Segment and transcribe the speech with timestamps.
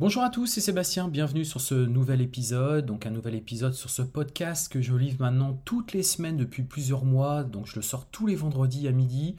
[0.00, 3.90] Bonjour à tous, c'est Sébastien, bienvenue sur ce nouvel épisode, donc un nouvel épisode sur
[3.90, 7.82] ce podcast que je livre maintenant toutes les semaines depuis plusieurs mois, donc je le
[7.82, 9.34] sors tous les vendredis à midi.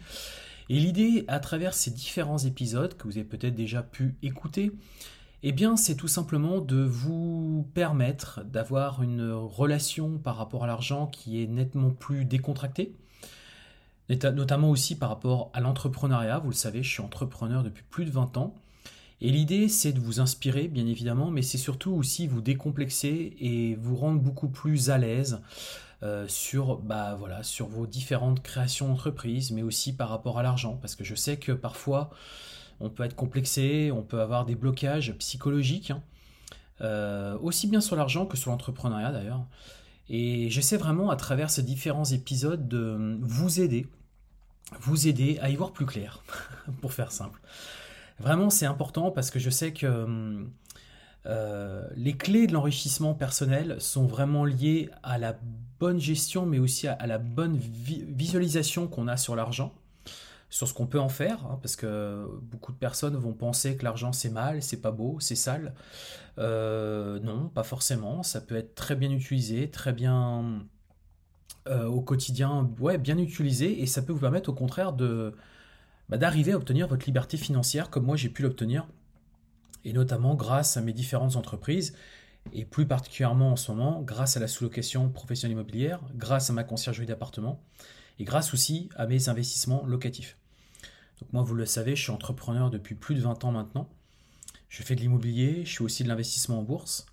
[0.67, 4.73] Et l'idée, à travers ces différents épisodes que vous avez peut-être déjà pu écouter,
[5.43, 11.07] eh bien, c'est tout simplement de vous permettre d'avoir une relation par rapport à l'argent
[11.07, 12.97] qui est nettement plus décontractée,
[14.09, 16.39] notamment aussi par rapport à l'entrepreneuriat.
[16.39, 18.55] Vous le savez, je suis entrepreneur depuis plus de 20 ans.
[19.21, 23.75] Et l'idée, c'est de vous inspirer, bien évidemment, mais c'est surtout aussi vous décomplexer et
[23.75, 25.41] vous rendre beaucoup plus à l'aise
[26.03, 30.77] euh, sur, bah, voilà, sur vos différentes créations d'entreprise, mais aussi par rapport à l'argent.
[30.81, 32.11] Parce que je sais que parfois,
[32.79, 36.01] on peut être complexé, on peut avoir des blocages psychologiques, hein.
[36.79, 39.45] euh, aussi bien sur l'argent que sur l'entrepreneuriat d'ailleurs.
[40.09, 43.85] Et j'essaie vraiment à travers ces différents épisodes de vous aider,
[44.79, 46.23] vous aider à y voir plus clair,
[46.81, 47.41] pour faire simple.
[48.19, 50.45] Vraiment, c'est important parce que je sais que
[51.25, 55.37] euh, les clés de l'enrichissement personnel sont vraiment liées à la
[55.79, 59.73] bonne gestion, mais aussi à, la bonne visualisation qu'on a sur l'argent,
[60.49, 63.83] sur ce qu'on peut en faire, hein, parce que beaucoup de personnes vont penser que
[63.83, 65.73] l'argent c'est mal, c'est pas beau, c'est sale.
[66.37, 68.23] Euh, non, pas forcément.
[68.23, 70.65] Ça peut être très bien utilisé, très bien
[71.67, 75.35] euh, au quotidien, ouais, bien utilisé, et ça peut vous permettre au contraire de
[76.09, 78.87] bah, d'arriver à obtenir votre liberté financière comme moi j'ai pu l'obtenir,
[79.85, 81.95] et notamment grâce à mes différentes entreprises,
[82.53, 86.63] et plus particulièrement en ce moment grâce à la sous-location professionnelle immobilière, grâce à ma
[86.63, 87.61] conciergerie d'appartement,
[88.17, 90.37] et grâce aussi à mes investissements locatifs.
[91.21, 93.89] Donc moi, vous le savez, je suis entrepreneur depuis plus de 20 ans maintenant.
[94.69, 97.05] Je fais de l'immobilier, je suis aussi de l'investissement en bourse.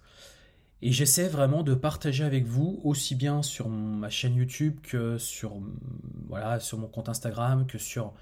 [0.82, 5.54] Et j'essaie vraiment de partager avec vous, aussi bien sur ma chaîne YouTube que sur,
[6.28, 8.12] voilà, sur mon compte Instagram, que sur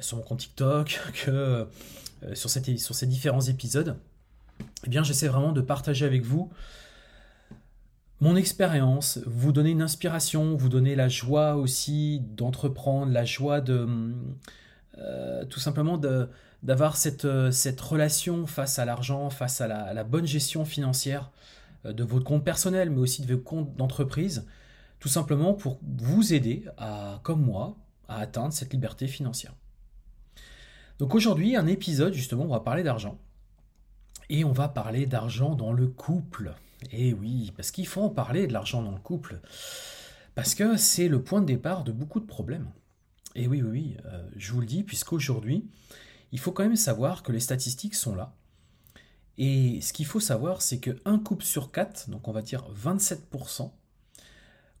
[0.00, 1.66] sur mon compte TikTok, que
[2.24, 3.96] euh, sur, ces différents épisodes,
[4.86, 6.50] eh bien j'essaie vraiment de partager avec vous
[8.20, 13.86] mon expérience, vous donner une inspiration, vous donner la joie aussi d'entreprendre, la joie de
[14.98, 15.98] euh, tout simplement
[16.62, 17.26] d'avoir cette,
[17.80, 21.32] relation face à l'argent, face à la, la, bonne gestion financière
[21.84, 24.46] de votre compte personnel, mais aussi de vos comptes d'entreprise,
[25.00, 27.76] tout simplement pour vous aider à, comme moi,
[28.08, 29.54] à atteindre cette liberté financière.
[30.98, 33.18] Donc aujourd'hui, un épisode, justement, on va parler d'argent.
[34.30, 36.54] Et on va parler d'argent dans le couple.
[36.92, 39.40] Et oui, parce qu'il faut en parler de l'argent dans le couple.
[40.34, 42.70] Parce que c'est le point de départ de beaucoup de problèmes.
[43.34, 45.68] Et oui, oui, oui, euh, je vous le dis, puisqu'aujourd'hui,
[46.32, 48.34] il faut quand même savoir que les statistiques sont là.
[49.36, 53.72] Et ce qu'il faut savoir, c'est qu'un couple sur quatre, donc on va dire 27%,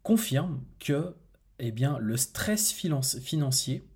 [0.02, 1.16] confirme que
[1.58, 3.86] eh bien, le stress financier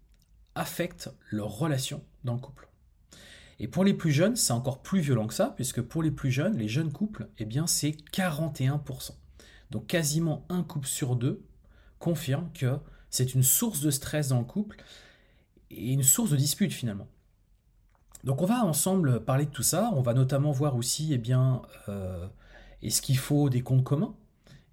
[0.54, 2.68] affecte leurs relations dans le couple.
[3.60, 6.30] Et pour les plus jeunes, c'est encore plus violent que ça, puisque pour les plus
[6.30, 9.12] jeunes, les jeunes couples, eh bien, c'est 41%.
[9.70, 11.44] Donc quasiment un couple sur deux
[11.98, 12.78] confirme que
[13.10, 14.82] c'est une source de stress dans le couple
[15.70, 17.08] et une source de dispute finalement.
[18.24, 19.90] Donc on va ensemble parler de tout ça.
[19.94, 22.26] On va notamment voir aussi, eh bien, euh,
[22.82, 24.14] est-ce qu'il faut des comptes communs?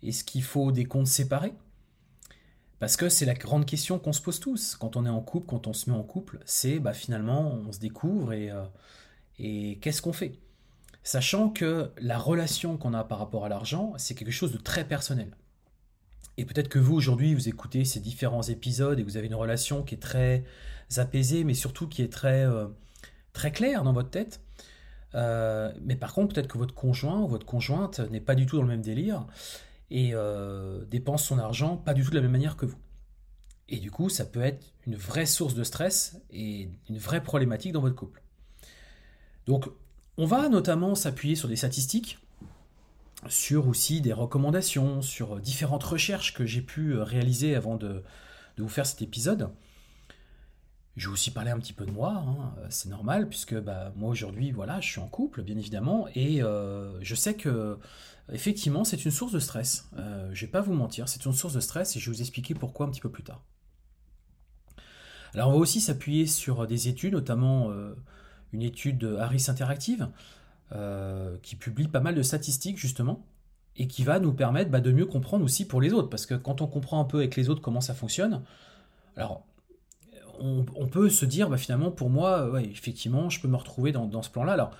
[0.01, 1.53] Est-ce qu'il faut des comptes séparés?
[2.85, 5.47] Parce que c'est la grande question qu'on se pose tous quand on est en couple,
[5.47, 10.03] quand on se met en couple, c'est bah, finalement on se découvre et, euh, qu'est-ce
[10.03, 10.37] qu'on fait?
[11.01, 14.87] Sachant que la relation qu'on a par rapport à l'argent, c'est quelque chose de très
[14.87, 15.35] personnel.
[16.37, 19.81] Et peut-être que vous aujourd'hui, vous écoutez ces différents épisodes et vous avez une relation
[19.81, 20.43] qui est très
[20.97, 22.67] apaisée, mais surtout qui est très, euh,
[23.33, 24.41] très claire dans votre tête.
[25.15, 28.57] Euh, mais par contre, peut-être que votre conjoint ou votre conjointe n'est pas du tout
[28.57, 29.25] dans le même délire
[29.91, 32.77] et euh, dépense son argent pas du tout de la même manière que vous.
[33.67, 37.71] Et du coup, ça peut être une vraie source de stress et une vraie problématique
[37.71, 38.21] dans votre couple.
[39.47, 39.69] Donc,
[40.17, 42.19] on va notamment s'appuyer sur des statistiques,
[43.27, 48.03] sur aussi des recommandations, sur différentes recherches que j'ai pu réaliser avant de,
[48.57, 49.49] de vous faire cet épisode.
[50.95, 54.09] Je vais aussi parler un petit peu de moi, hein, c'est normal, puisque bah, moi
[54.09, 57.77] aujourd'hui, voilà, je suis en couple, bien évidemment, et je sais que
[58.31, 59.89] effectivement, c'est une source de stress.
[59.95, 62.21] je ne vais pas vous mentir, c'est une source de stress, et je vais vous
[62.21, 63.41] expliquer pourquoi un petit peu plus tard.
[65.33, 67.71] Alors on va aussi s'appuyer sur des études, notamment
[68.53, 70.09] une étude Harris Interactive,
[71.41, 73.25] qui publie pas mal de statistiques justement,
[73.77, 76.09] et qui va nous permettre bah, de mieux comprendre aussi pour les autres.
[76.09, 78.41] Parce que quand on comprend un peu avec les autres comment ça fonctionne,
[79.15, 79.45] alors
[80.39, 84.29] on, peut se dire bah, finalement pour moi, effectivement, je peux me retrouver dans, ce
[84.29, 84.71] plan-là.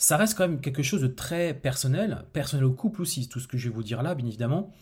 [0.00, 3.46] Ça reste quand même quelque chose de très personnel, personnel au couple aussi, tout ce
[3.46, 4.72] que je vais vous dire là, bien évidemment,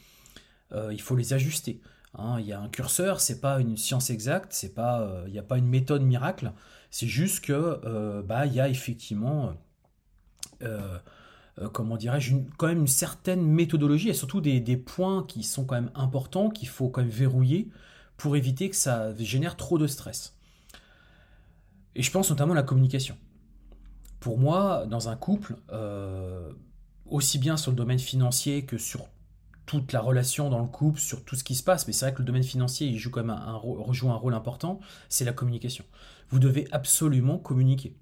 [0.70, 1.80] euh, il faut les ajuster.
[2.14, 2.36] Hein.
[2.38, 5.38] il y a un curseur, c'est pas une science exacte, c'est pas, euh, il n'y
[5.40, 6.52] a pas une méthode miracle,
[6.92, 9.54] c'est juste que euh, bah il y a effectivement
[11.72, 15.90] comment dirais-je, quand même une certaine méthodologie et surtout des, points qui sont quand même
[15.96, 17.70] importants, qu'il faut quand même verrouiller
[18.16, 20.36] pour éviter que ça génère trop de stress.
[21.96, 23.16] Et je pense notamment à la communication.
[24.20, 26.50] Pour moi, dans un couple, euh,
[27.06, 29.06] aussi bien sur le domaine financier que sur
[29.66, 32.14] toute la relation dans le couple, sur tout ce qui se passe, mais c'est vrai
[32.14, 33.56] que le domaine financier, il joue quand même un, un
[34.16, 35.84] rôle important, c'est la communication.
[36.30, 37.94] Vous devez absolument communiquer.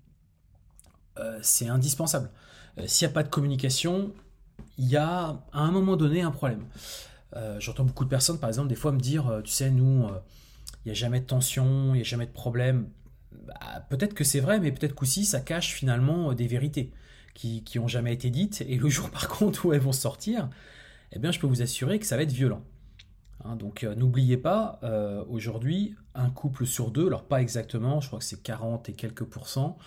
[1.19, 2.31] Euh, c'est indispensable.
[2.79, 4.13] Euh, s'il n'y a pas de communication,
[4.79, 6.65] il y a à un moment donné un problème.
[7.59, 10.09] J'entends beaucoup de personnes, par exemple, des fois me dire, tu sais, nous,
[10.87, 12.89] il n'y a jamais de tension, il n'y a jamais de problème.
[13.45, 16.93] Bah, peut-être que c'est vrai, mais peut-être qu'aussi ça cache finalement des vérités
[17.35, 18.65] qui n'ont jamais été dites.
[18.67, 20.49] Et le jour, par contre, où elles vont sortir,
[21.13, 22.63] eh bien, je peux vous assurer que ça va être violent.
[23.45, 24.81] Hein, donc n'oubliez pas,
[25.29, 29.25] aujourd'hui, un couple sur deux, alors pas exactement, je crois que c'est 40 et quelques
[29.25, 29.79] pourcents,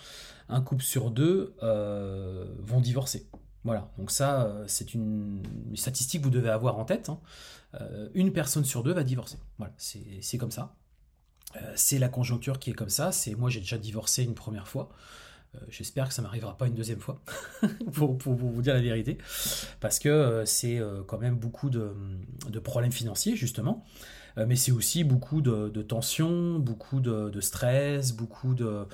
[0.50, 3.28] un couple sur deux euh, vont divorcer.
[3.64, 5.42] Voilà, donc ça, euh, c'est une,
[5.74, 7.08] statistique que vous devez avoir en tête.
[7.08, 7.20] Hein.
[7.80, 9.38] Euh, une personne sur deux va divorcer.
[9.58, 10.74] Voilà, c'est comme ça.
[11.74, 13.12] C'est la conjoncture qui est comme ça.
[13.12, 14.90] C'est moi, j'ai déjà divorcé une première fois.
[15.68, 17.20] J'espère que ça m'arrivera pas une deuxième fois,
[17.92, 19.18] pour, vous dire la vérité,
[19.80, 21.92] parce que c'est quand même beaucoup de,
[22.48, 23.84] de, problèmes financiers justement.
[24.38, 28.86] Euh, mais c'est aussi beaucoup de, tensions, beaucoup de, stress, beaucoup de,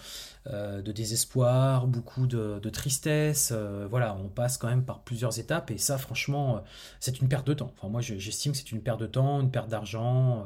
[0.47, 3.52] euh, désespoir, beaucoup de, tristesse.
[3.55, 6.62] Euh, voilà, on passe quand même par plusieurs étapes et ça, franchement,
[7.00, 7.73] c'est une perte de temps.
[7.76, 10.44] Enfin, moi, j'estime que c'est une perte de temps, une perte d'argent.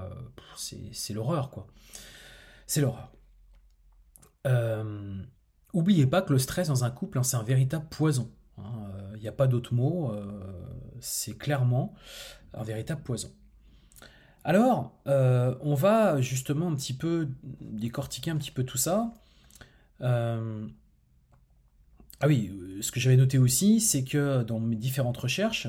[0.57, 1.67] c'est l'horreur, quoi.
[2.71, 3.11] C'est l'horreur.
[5.73, 8.31] Oubliez pas que le stress dans un couple, hein, c'est un véritable poison.
[8.59, 9.17] Il hein.
[9.21, 10.15] n'y a pas d'autre mot.
[11.01, 11.95] c'est clairement
[12.55, 13.33] un véritable poison.
[14.45, 19.19] Alors, euh, on va justement un petit peu décortiquer un petit peu tout ça.
[20.01, 20.65] Euh,
[22.21, 25.67] ah oui, ce que j'avais noté aussi, c'est que dans mes différentes recherches,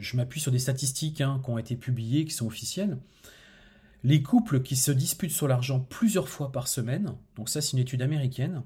[0.00, 2.98] je m'appuie sur des statistiques hein, qui ont été publiées, qui sont officielles,
[4.02, 7.78] les couples qui se disputent sur l'argent plusieurs fois par semaine, donc ça c'est une
[7.78, 8.62] étude américaine,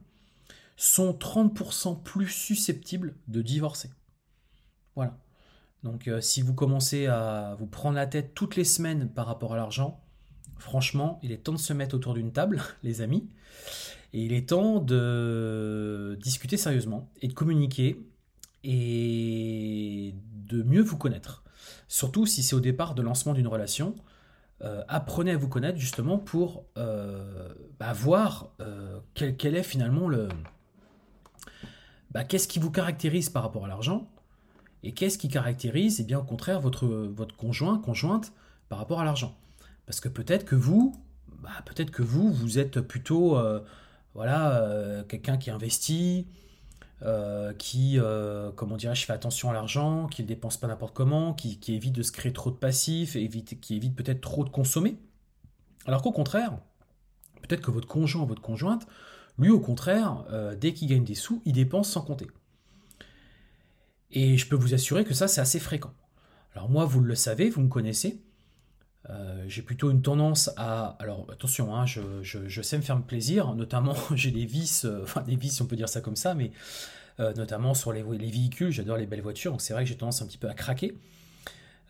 [0.77, 3.91] sont 30% plus susceptibles de divorcer.
[4.97, 5.19] Voilà.
[5.83, 9.53] Donc euh, si vous commencez à vous prendre la tête toutes les semaines par rapport
[9.53, 10.01] à l'argent,
[10.59, 13.29] franchement, il est temps de se mettre autour d'une table, les amis,
[14.13, 18.01] et il est temps de discuter sérieusement et de communiquer
[18.63, 20.15] et
[20.47, 21.45] de mieux vous connaître.
[21.89, 23.95] Surtout si c'est au départ de lancement d'une relation,
[24.62, 27.49] euh, apprenez à vous connaître justement pour euh,
[27.79, 28.51] bah, voir
[29.15, 30.29] quel, est finalement le...
[32.11, 34.08] Bah, qu'est-ce qui vous caractérise par rapport à l'argent
[34.84, 38.34] et qu'est-ce qui caractérise, eh bien, au contraire, votre, votre conjoint, conjointe
[38.69, 39.34] par rapport à l'argent.
[39.87, 40.94] Parce que peut-être que vous,
[41.43, 43.61] bah, peut-être que vous, vous êtes plutôt, euh,
[44.13, 46.29] voilà, euh, quelqu'un qui investit,
[47.03, 47.98] euh, qui,
[48.56, 52.03] comment dirais-je, fait attention à l'argent, qui ne dépense pas n'importe comment, qui, évite de
[52.03, 54.96] se créer trop de passifs, évite, qui évite peut-être trop de consommer.
[55.86, 56.56] Alors qu'au contraire,
[57.43, 58.86] peut-être que votre conjoint, votre conjointe,
[59.39, 60.24] lui, au contraire,
[60.60, 62.29] dès qu'il gagne des sous, il dépense sans compter.
[64.10, 65.93] Et je peux vous assurer que ça, c'est assez fréquent.
[66.55, 68.22] Alors moi, vous le savez, vous me connaissez.
[69.11, 70.96] Euh, j'ai plutôt une tendance à...
[70.99, 75.37] Alors attention, hein, je, sais me faire plaisir, notamment j'ai des vices, euh, enfin des
[75.37, 76.53] vices on peut dire ça comme ça, mais
[77.20, 79.96] euh, notamment sur les, les véhicules, j'adore les belles voitures, donc c'est vrai que j'ai
[79.96, 80.96] tendance un petit peu à craquer.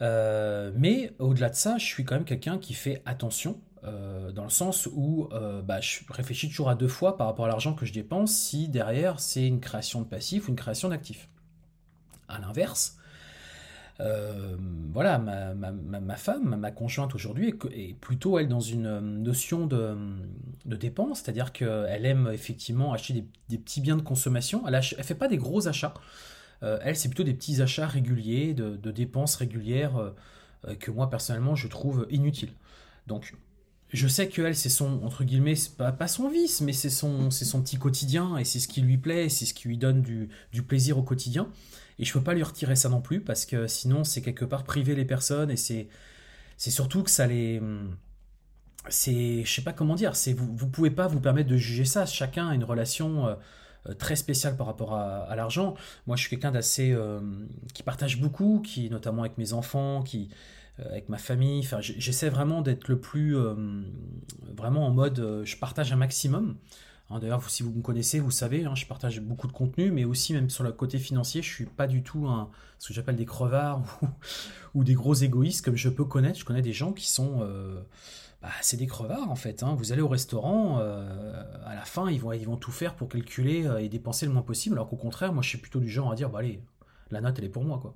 [0.00, 3.60] mais au-delà de ça, je suis quand même quelqu'un qui fait attention,
[4.34, 5.28] dans le sens où
[5.64, 8.68] bah, je réfléchis toujours à deux fois par rapport à l'argent que je dépense, si
[8.68, 11.28] derrière c'est une création de passif ou une création d'actif.
[12.28, 12.98] À l'inverse,
[14.00, 14.56] euh,
[14.92, 19.96] voilà, ma, femme, ma conjointe aujourd'hui est, plutôt elle dans une euh, notion de,
[20.66, 24.66] dépense, c'est-à-dire qu'elle aime effectivement acheter des, petits biens de consommation.
[24.66, 25.94] Elle ne fait pas des gros achats.
[26.62, 30.12] Euh, elle, c'est plutôt des petits achats réguliers, de, dépenses régulières
[30.80, 32.52] que moi personnellement je trouve inutiles.
[33.06, 33.34] Donc,
[33.92, 37.30] je sais que elle, c'est son, entre guillemets, pas, pas son vice, mais c'est son,
[37.30, 40.30] son petit quotidien, et c'est ce qui lui plaît, c'est ce qui lui donne du,
[40.52, 41.48] du, plaisir au quotidien.
[41.98, 44.64] Et je peux pas lui retirer ça non plus, parce que sinon, c'est quelque part
[44.64, 45.88] priver les personnes, et c'est,
[46.56, 47.60] c'est surtout que ça les...
[48.90, 51.86] C'est, je sais pas comment dire, c'est vous, vous pouvez pas vous permettre de juger
[51.86, 52.04] ça.
[52.04, 53.34] Chacun a une relation euh,
[53.88, 55.74] euh, très spéciale par rapport à, l'argent.
[56.06, 57.20] Moi, je suis quelqu'un d'assez euh,
[57.72, 60.28] qui partage beaucoup, qui notamment avec mes enfants, qui
[60.78, 61.60] avec ma famille.
[61.60, 63.36] Enfin, j'essaie vraiment d'être le plus
[64.42, 66.56] vraiment en mode, je partage un maximum.
[67.14, 70.04] Hein, d'ailleurs, si vous me connaissez, vous savez, hein, je partage beaucoup de contenu, mais
[70.04, 73.14] aussi même sur le côté financier, je suis pas du tout un, ce que j'appelle
[73.14, 74.00] des crevards
[74.74, 76.40] ou, des gros égoïstes comme je peux connaître.
[76.40, 77.80] Je connais des gens qui sont, euh,
[78.42, 79.62] bah, c'est des crevards en fait.
[79.62, 79.76] Hein.
[79.78, 83.08] Vous allez au restaurant, euh, à la fin, ils vont, ils vont tout faire pour
[83.08, 85.88] calculer euh, et dépenser le moins possible, alors qu'au contraire, moi, je suis plutôt du
[85.88, 86.60] genre à dire, bah allez,
[87.12, 87.94] la note, elle est pour moi, quoi.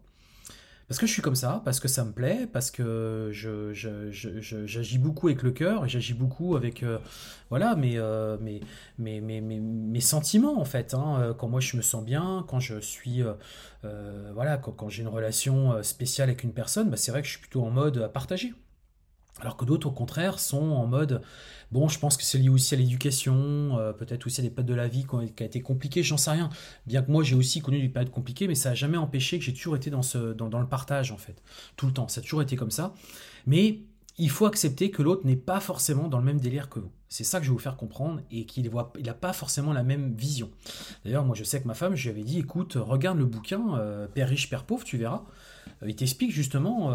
[0.88, 3.72] Parce que je suis comme ça, parce que ça me plaît, parce que je,
[4.64, 6.98] j'agis beaucoup avec le cœur et j'agis beaucoup avec euh,
[7.50, 8.62] voilà mes, euh, mes,
[8.98, 10.94] mes, mes, sentiments en fait.
[10.94, 11.20] Hein.
[11.20, 13.22] Euh, quand moi je me sens bien, quand je suis
[14.34, 17.32] voilà, quand, quand j'ai une relation spéciale avec une personne, bah, c'est vrai que je
[17.32, 18.54] suis plutôt en mode à partager.
[19.40, 21.22] Alors que d'autres, au contraire, sont en mode
[21.72, 24.68] bon, je pense que c'est lié aussi à l'éducation, euh, peut-être aussi à des périodes
[24.68, 26.50] de la vie qui ont, été compliquées, j'en sais rien.
[26.86, 29.44] Bien que moi, j'ai aussi connu des périodes compliquées, mais ça n'a jamais empêché que
[29.44, 31.42] j'ai toujours été dans, ce, dans, le partage, en fait.
[31.76, 32.94] Tout le temps, ça a toujours été comme ça.
[33.46, 33.80] Mais
[34.18, 36.90] il faut accepter que l'autre n'est pas forcément dans le même délire que vous.
[37.08, 40.14] C'est ça que je vais vous faire comprendre et qu'il n'a pas forcément la même
[40.14, 40.50] vision.
[41.04, 43.78] D'ailleurs, moi, je sais que ma femme, je lui avais dit écoute, regarde le bouquin
[43.78, 45.24] euh, Père riche, Père pauvre, tu verras.
[45.82, 46.90] Euh, il t'explique justement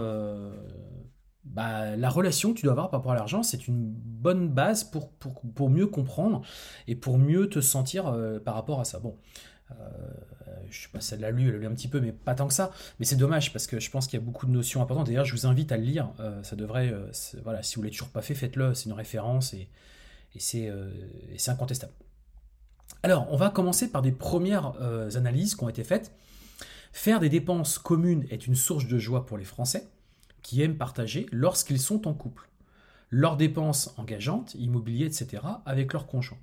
[1.46, 4.84] bah, la relation que tu dois avoir par rapport à l'argent, c'est une bonne base
[4.84, 6.42] pour, pour, mieux comprendre
[6.88, 9.00] et pour mieux te sentir euh, par rapport à ça.
[9.00, 9.18] Bon,
[9.72, 9.76] euh,
[10.70, 12.34] je sais pas si elle l'a lu, elle l'a lu un petit peu, mais pas
[12.34, 12.72] tant que ça.
[13.00, 15.08] Mais c'est dommage parce que je pense qu'il y a beaucoup de notions importantes.
[15.08, 16.14] D'ailleurs, je vous invite à le lire.
[16.22, 16.94] Euh, ça devrait,
[17.44, 18.74] voilà, si vous l'avez toujours pas fait, faites-le.
[18.74, 19.70] C'est une référence et,
[20.36, 20.72] et c'est
[21.48, 21.94] incontestable.
[23.04, 24.74] Alors, on va commencer par des premières
[25.18, 26.14] analyses qui ont été faites.
[26.94, 29.90] Faire des dépenses communes est une source de joie pour les Français
[30.44, 32.50] qui aiment partager lorsqu'ils sont en couple,
[33.10, 36.38] leurs dépenses engageantes, immobilier, etc., avec leur conjoint.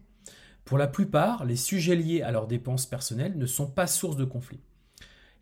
[0.64, 4.24] Pour la plupart, les sujets liés à leurs dépenses personnelles ne sont pas source de
[4.24, 4.60] conflit.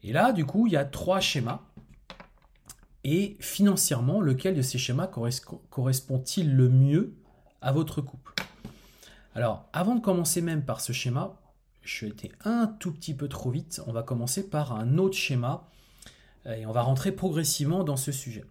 [0.02, 1.60] Et là, du coup, il y a trois schémas.
[3.04, 5.08] Et financièrement, lequel de ces schémas
[5.70, 7.14] correspond-il le mieux
[7.60, 8.34] à votre couple?
[9.34, 11.40] Alors, avant de commencer même par ce schéma,
[11.82, 13.82] je vais été un tout petit peu trop vite.
[13.86, 15.68] On va commencer par un autre schéma
[16.56, 18.44] et on va rentrer progressivement dans ce sujet.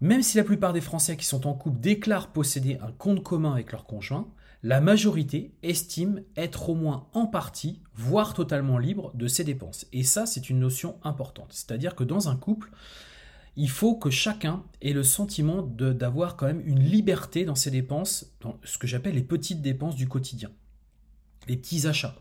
[0.00, 3.52] Même si la plupart des Français qui sont en couple déclarent posséder un compte commun
[3.52, 4.28] avec leur conjoint,
[4.64, 9.86] la majorité estime être au moins en partie, voire totalement libre de ses dépenses.
[9.92, 11.52] Et ça, c'est une notion importante.
[11.52, 12.70] C'est-à-dire que dans un couple,
[13.56, 18.32] il faut que chacun ait le sentiment d'avoir quand même une liberté dans ses dépenses,
[18.40, 20.50] dans ce que j'appelle les petites dépenses du quotidien,
[21.48, 22.16] les petits achats.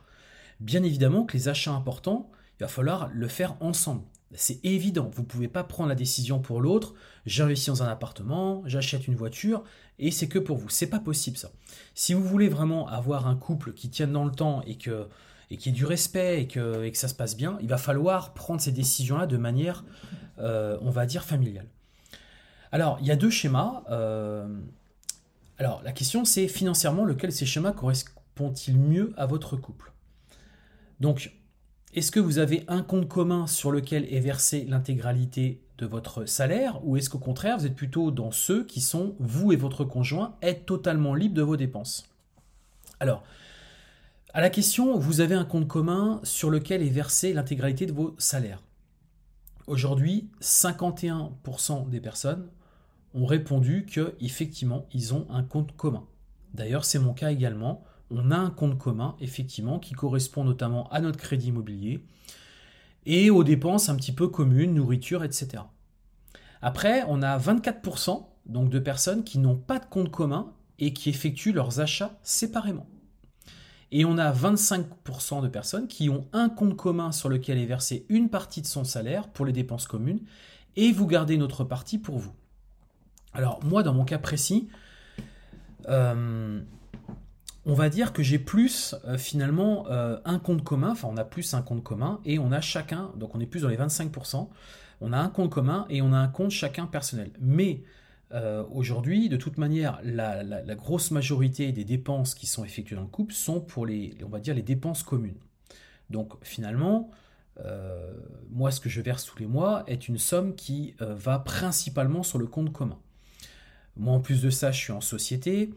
[0.60, 4.04] Bien évidemment que les achats importants, il va falloir le faire ensemble.
[4.34, 6.94] C'est évident, vous ne pouvez pas prendre la décision pour l'autre,
[7.26, 9.64] j'investis dans un appartement, j'achète une voiture,
[10.00, 10.70] et c'est que pour vous.
[10.70, 11.52] C'est pas possible ça.
[11.96, 15.08] Si vous voulez vraiment avoir un couple qui tienne dans le temps et que
[15.50, 18.62] ait du respect et que, et que ça se passe bien, il va falloir prendre
[18.62, 19.84] ces décisions-là de manière,
[20.40, 21.68] euh, on va dire, familiale.
[22.72, 23.84] Alors, il y a deux schémas.
[23.90, 24.48] Euh,
[25.58, 29.92] alors, la question, c'est financièrement, lequel de ces schémas correspond-il mieux à votre couple?
[31.02, 31.34] Donc,
[31.94, 36.80] est-ce que vous avez un compte commun sur lequel est versée l'intégralité de votre salaire
[36.86, 40.38] ou est-ce qu'au contraire vous êtes plutôt dans ceux qui sont, vous et votre conjoint,
[40.42, 42.08] êtes totalement libres de vos dépenses?
[43.00, 43.24] Alors,
[44.34, 48.16] à la question, vous avez un compte commun sur lequel est versée l'intégralité de vos
[48.18, 48.64] salaires.
[49.68, 52.48] Aujourd'hui, 51% des personnes
[53.14, 56.06] ont répondu qu'effectivement, ils ont un compte commun.
[56.54, 61.02] D'ailleurs, c'est mon cas également on a un compte commun, effectivement, qui correspond notamment à
[61.02, 62.04] notre crédit immobilier
[63.06, 65.64] et aux dépenses un petit peu communes, nourriture, etc.
[66.62, 71.10] Après, on a 24% donc de personnes qui n'ont pas de compte commun et qui
[71.10, 72.88] effectuent leurs achats séparément.
[73.92, 78.06] Et on a 25% de personnes qui ont un compte commun sur lequel est versée
[78.10, 80.22] une partie de son salaire pour les dépenses communes
[80.76, 82.32] et vous gardez une autre partie pour vous.
[83.34, 84.70] Alors moi, dans mon cas précis,
[85.90, 86.62] euh,
[87.66, 91.24] on va dire que j'ai plus euh, finalement euh, un compte commun, enfin on a
[91.24, 94.50] plus un compte commun et on a chacun, donc on est plus dans les 25%,
[95.02, 97.32] on a un compte commun et on a un compte chacun personnel.
[97.40, 97.84] Mais
[98.34, 100.44] euh, aujourd'hui, de toute manière, la,
[100.76, 104.40] grosse majorité des dépenses qui sont effectuées dans le couple sont pour les, on va
[104.40, 105.40] dire, les dépenses communes.
[106.10, 107.12] Donc finalement,
[108.50, 112.40] moi ce que je verse tous les mois est une somme qui va principalement sur
[112.40, 112.98] le compte commun.
[113.98, 115.72] Moi, en plus de ça, je suis en société.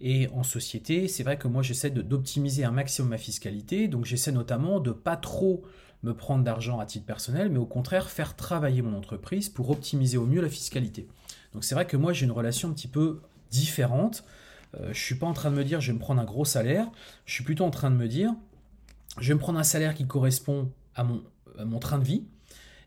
[0.00, 3.88] Et en société, c'est vrai que moi, j'essaie d'optimiser un maximum ma fiscalité.
[3.88, 5.62] Donc, j'essaie notamment de pas trop
[6.04, 10.16] me prendre d'argent à titre personnel, mais au contraire, faire travailler mon entreprise pour optimiser
[10.16, 11.08] au mieux la fiscalité.
[11.52, 14.24] Donc, c'est vrai que moi, j'ai une relation un petit peu différente.
[14.78, 16.44] Euh, je suis pas en train de me dire, je vais me prendre un gros
[16.44, 16.88] salaire.
[17.24, 18.32] Je suis plutôt en train de me dire,
[19.18, 21.24] je vais me prendre un salaire qui correspond à mon,
[21.64, 22.24] mon train de vie.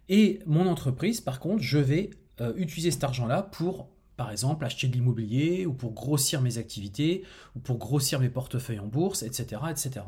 [0.08, 3.89] Et mon entreprise, par contre, je vais euh, utiliser cet argent-là pour
[4.21, 7.23] par exemple acheter de l'immobilier ou pour grossir mes activités
[7.55, 9.59] ou pour grossir mes portefeuilles en bourse, etc.
[9.71, 10.01] etc.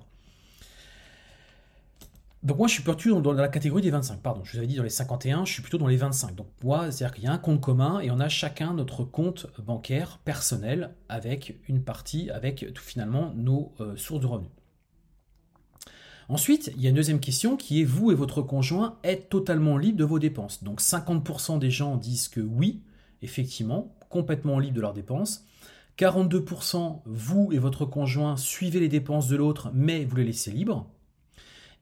[2.44, 4.76] Donc moi je suis plutôt dans la catégorie des 25, pardon, je vous avais dit
[4.76, 6.36] dans les 51, je suis plutôt dans les 25.
[6.36, 9.48] Donc moi, c'est-à-dire qu'il y a un compte commun et on a chacun notre compte
[9.60, 14.52] bancaire personnel avec une partie, avec tout finalement nos euh, sources de revenus.
[16.30, 19.76] Ensuite, il y a une deuxième question qui est vous et votre conjoint êtes totalement
[19.76, 20.64] libre de vos dépenses.
[20.64, 22.84] Donc 50% des gens disent que oui,
[23.24, 25.46] effectivement, complètement libre de leurs dépenses.
[25.98, 30.88] 42%, vous et votre conjoint suivez les dépenses de l'autre, mais vous les laissez libres.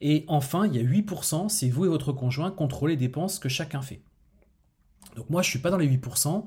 [0.01, 3.49] Et enfin, il y a 8%, c'est vous et votre conjoint contrôlez les dépenses que
[3.49, 4.01] chacun fait.
[5.15, 6.45] Donc moi, je ne suis pas dans les 8%.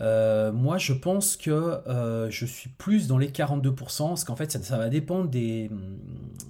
[0.00, 4.50] Euh, moi, je pense que euh, je suis plus dans les 42%, parce qu'en fait,
[4.50, 5.70] ça, va dépendre des...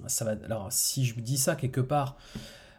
[0.07, 2.17] Ça va, alors, si je dis ça quelque part,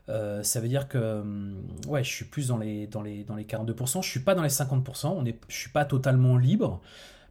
[0.09, 3.37] euh, ça veut dire que hum, ouais, je suis plus dans les, dans les, dans
[3.37, 6.81] les 42%, je suis pas dans les 50%, on est, je suis pas totalement libre,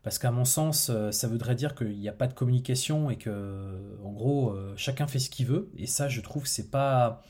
[0.01, 3.17] parce qu'à mon sens, euh, ça voudrait dire qu'il n'y a pas de communication et
[3.17, 7.23] que, en gros, euh, chacun fait ce qu'il veut, et ça, je trouve, c'est pas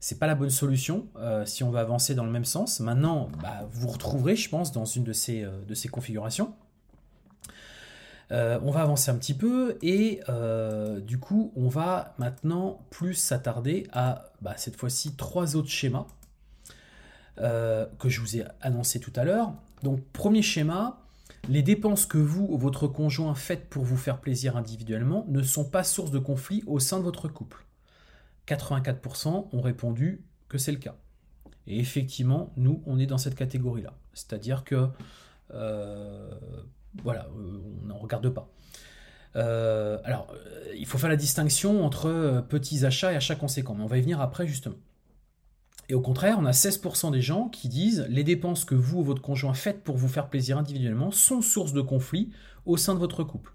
[0.00, 1.08] c'est pas la bonne solution
[1.44, 2.78] si on veut avancer dans le même sens.
[2.78, 6.54] Maintenant, bah, vous retrouverez, je pense, dans une de ces, de ces configurations.
[8.30, 13.14] Euh, on va avancer un petit peu et euh, du coup on va maintenant plus
[13.14, 16.06] s'attarder à bah, cette fois-ci trois autres schémas
[17.40, 19.54] euh, que je vous ai annoncé tout à l'heure.
[19.82, 21.00] Donc premier schéma,
[21.48, 25.64] les dépenses que vous ou votre conjoint faites pour vous faire plaisir individuellement ne sont
[25.64, 27.64] pas source de conflit au sein de votre couple.
[28.46, 30.96] 84% ont répondu que c'est le cas.
[31.66, 33.92] Et effectivement, nous, on est dans cette catégorie-là.
[34.14, 34.88] C'est-à-dire que
[37.02, 38.50] voilà, euh, on n'en regarde pas.
[39.36, 43.84] Euh, alors, euh, il faut faire la distinction entre petits achats et achats conséquents, mais
[43.84, 44.76] on va y venir après justement.
[45.90, 49.04] Et au contraire, on a 16% des gens qui disent les dépenses que vous ou
[49.04, 52.30] votre conjoint faites pour vous faire plaisir individuellement sont source de conflit
[52.66, 53.54] au sein de votre couple.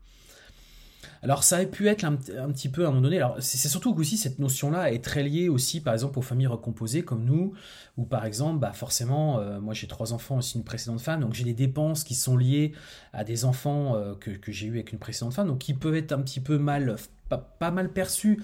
[1.24, 3.96] Alors ça a pu être un, petit peu à un moment donné, alors c'est surtout
[3.98, 7.54] aussi cette notion-là est très liée aussi par exemple aux familles recomposées comme nous,
[7.96, 11.34] ou par exemple bah forcément, euh, moi j'ai trois enfants aussi une précédente femme, donc
[11.34, 12.74] j'ai des dépenses qui sont liées
[13.14, 16.12] à des enfants euh, que, j'ai eu avec une précédente femme, donc qui peuvent être
[16.12, 16.98] un petit peu mal
[17.30, 18.44] pas, mal perçus,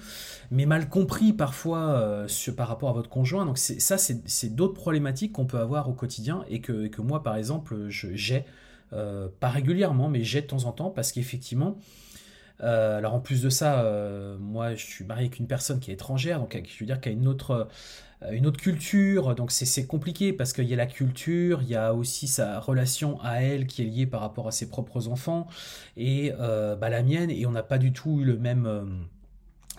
[0.50, 3.44] mais mal compris parfois euh, par rapport à votre conjoint.
[3.44, 7.36] Donc ça, c'est d'autres problématiques qu'on peut avoir au quotidien et que, que moi, par
[7.36, 8.46] exemple, j'ai,
[8.90, 11.78] pas régulièrement, mais j'ai de temps en temps, parce qu'effectivement,
[12.62, 15.90] euh, alors en plus de ça, euh, moi je suis marié avec une personne qui
[15.90, 17.68] est étrangère, donc je veux dire qui a une autre,
[18.22, 21.76] euh, une autre culture, donc c'est compliqué parce qu'il y a la culture, il y
[21.76, 25.46] a aussi sa relation à elle qui est liée par rapport à ses propres enfants
[25.96, 29.08] et bah, la mienne, et on n'a pas du tout eu le même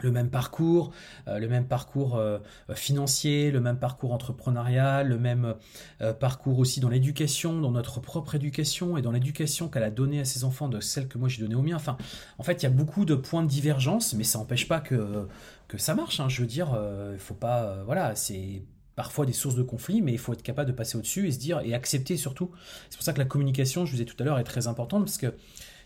[0.03, 0.91] le même parcours,
[1.27, 2.39] euh, le même parcours euh,
[2.73, 5.55] financier, le même parcours entrepreneurial, le même
[6.01, 10.19] euh, parcours aussi dans l'éducation, dans notre propre éducation et dans l'éducation qu'elle a donnée
[10.19, 11.75] à ses enfants de celle que moi j'ai donnée aux miens.
[11.75, 11.97] Enfin,
[12.37, 15.27] en fait, il y a beaucoup de points de divergence, mais ça n'empêche pas que,
[15.67, 16.19] que ça marche.
[16.19, 16.29] Hein.
[16.29, 16.77] Je veux dire,
[17.13, 18.63] il faut pas, voilà, c'est
[18.95, 21.39] parfois des sources de conflit, mais il faut être capable de passer au-dessus et se
[21.39, 22.51] dire et accepter surtout.
[22.89, 25.05] C'est pour ça que la communication, je vous ai tout à l'heure, est très importante
[25.05, 25.33] parce que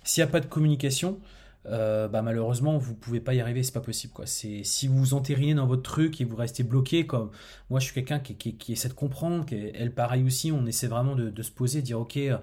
[0.03, 1.19] s'il n'y a pas de communication,
[1.67, 4.25] euh, bah malheureusement vous pouvez pas y arriver, c'est pas possible quoi.
[4.25, 7.31] C'est si vous vous entérinez dans votre truc et vous restez bloqué comme
[7.69, 11.15] moi je suis quelqu'un qui, essaie de comprendre, qui, elle pareil aussi, on essaie vraiment
[11.15, 12.37] de, se poser, de dire ok euh,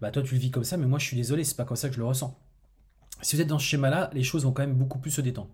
[0.00, 1.76] bah toi tu le vis comme ça, mais moi je suis désolé, c'est pas comme
[1.76, 2.38] ça que je le ressens.
[3.22, 5.50] Si vous êtes dans ce schéma-là, les choses vont quand même beaucoup plus se détendre.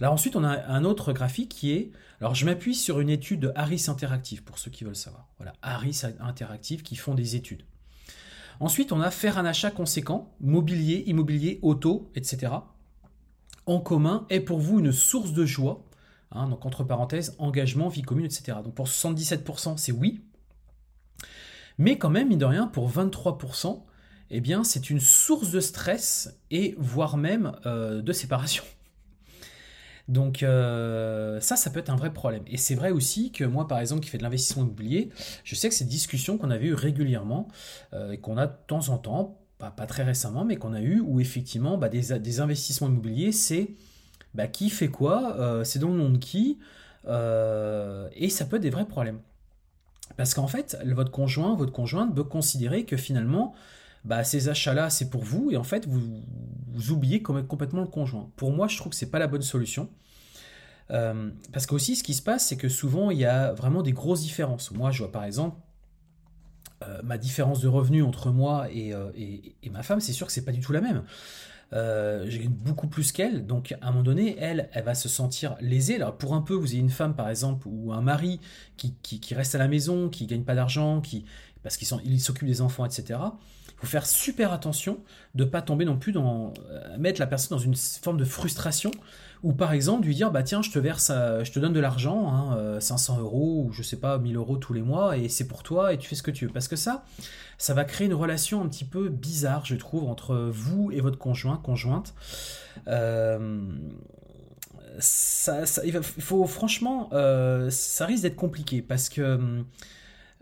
[0.00, 3.40] Alors ensuite, on a un autre graphique qui est, alors je m'appuie sur une étude
[3.40, 5.28] de Harris Interactive pour ceux qui veulent savoir.
[5.36, 7.62] Voilà, Harris Interactive qui font des études.
[8.60, 12.52] Ensuite, on a faire un achat conséquent, mobilier, immobilier, auto, etc.
[13.64, 15.86] En commun est pour vous une source de joie.
[16.32, 18.58] Hein, donc entre parenthèses, engagement, vie commune, etc.
[18.62, 20.22] Donc pour 77%, c'est oui.
[21.78, 23.82] Mais quand même, mine de rien, pour 23%,
[24.30, 28.62] eh bien, c'est une source de stress et voire même euh, de séparation.
[30.10, 32.42] Donc euh, ça, ça peut être un vrai problème.
[32.48, 35.10] Et c'est vrai aussi que moi, par exemple, qui fais de l'investissement immobilier,
[35.44, 37.46] je sais que c'est une discussion qu'on avait eu régulièrement
[37.94, 41.00] euh, et qu'on a de temps en temps, pas, très récemment, mais qu'on a eu
[41.00, 43.76] où effectivement bah, des, investissements immobiliers, c'est
[44.34, 46.58] bah, qui fait quoi, euh, c'est dans le nom de qui,
[47.06, 49.20] et ça peut être des vrais problèmes.
[50.16, 53.54] Parce qu'en fait, votre conjoint, votre conjointe peut considérer que finalement,
[54.04, 56.22] bah, ces achats-là, c'est pour vous, et en fait, vous,
[56.68, 58.30] vous oubliez complètement le conjoint.
[58.36, 59.90] Pour moi, je trouve que c'est pas la bonne solution.
[60.90, 63.92] Euh, parce qu'aussi, ce qui se passe, c'est que souvent, il y a vraiment des
[63.92, 64.70] grosses différences.
[64.72, 65.56] Moi, je vois par exemple,
[66.82, 70.32] euh, ma différence de revenus entre moi euh, et, et, ma femme, c'est sûr que
[70.32, 71.04] c'est pas du tout la même.
[71.74, 75.56] Euh, j'ai beaucoup plus qu'elle, donc à un moment donné, elle, elle va se sentir
[75.60, 75.96] lésée.
[75.96, 78.40] Alors pour un peu, vous avez une femme par exemple ou un mari
[78.78, 81.26] qui, qui, reste à la maison, qui gagne pas d'argent, qui
[81.62, 83.20] parce qu'il s'occupe des enfants, etc.
[83.80, 84.98] Faut faire super attention
[85.34, 86.52] de pas tomber non plus dans
[86.98, 88.90] mettre la personne dans une forme de frustration
[89.42, 91.80] ou par exemple lui dire bah tiens je te verse euh, je te donne de
[91.80, 95.28] l'argent 500 hein, euh, euros ou je sais pas 1000 euros tous les mois et
[95.28, 96.52] c'est pour toi et tu fais ce que tu veux.
[96.52, 97.04] Parce que ça
[97.58, 101.18] ça va créer une relation un petit peu bizarre je trouve entre vous et votre
[101.18, 102.14] conjoint conjointe.
[102.86, 103.60] Euh,
[104.98, 107.08] ça, il, faut franchement
[107.70, 109.62] ça risque d'être compliqué parce que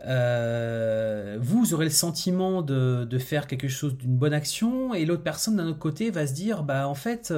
[0.04, 5.56] vous aurez le sentiment de, de faire quelque chose d'une bonne action et l'autre personne
[5.56, 7.32] d'un autre côté va se dire bah en fait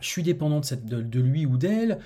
[0.00, 1.98] je suis dépendant de, cette, de, lui ou d'elle,